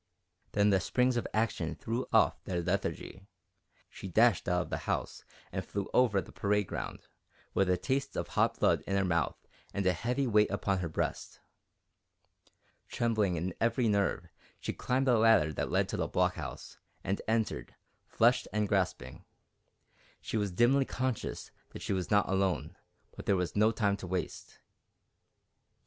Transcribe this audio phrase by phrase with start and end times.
[0.53, 3.27] Then the springs of action threw off their lethargy.
[3.87, 7.05] She dashed out of the house and flew over the parade ground,
[7.53, 9.37] with the taste of hot blood in her mouth
[9.75, 11.39] and a heavy weight upon her breast.
[12.87, 14.27] Trembling in every nerve,
[14.59, 17.75] she climbed the ladder that led to the blockhouse, and entered,
[18.07, 19.23] flushed and gasping.
[20.19, 22.75] She was dimly conscious that she was not alone,
[23.15, 24.57] but there was no time to waste.